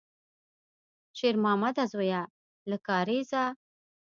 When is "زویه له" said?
1.91-2.77